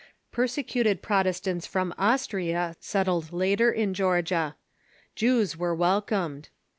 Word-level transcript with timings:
Persecuted 0.31 1.03
Prot 1.03 1.27
estants 1.27 1.67
from 1.67 1.93
Austria 1.95 2.75
settled 2.79 3.31
later 3.31 3.71
in 3.71 3.93
Georgia. 3.93 4.55
Jews 5.15 5.55
were 5.55 5.75
wel 5.75 6.01
comed. 6.01 6.49